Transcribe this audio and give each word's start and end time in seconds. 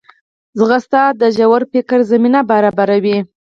منډه 0.57 1.03
د 1.21 1.23
ژور 1.37 1.61
فکر 1.71 1.99
زمینه 2.11 2.39
برابروي 2.51 3.17